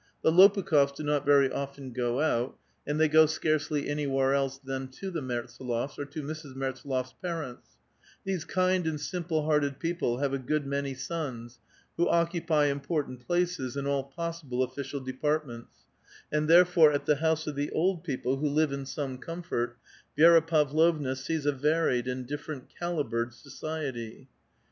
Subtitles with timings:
[0.23, 2.57] The Lopukh6fs do not very often go out,
[2.87, 6.55] and they go scarcely anywhere else than to the JMertsdlofs', or to JMrs.
[6.55, 7.77] Mertsdlova's parents';
[8.23, 11.59] these kind and simple hearted people have a good many sons,
[11.97, 15.85] who occupy important places in all possible official depaiii ments;
[16.31, 19.77] and therefore at the house of the old people, who live in some comfort,
[20.17, 24.27] Vi6ra Pavlovna sees a varied and different calibered society.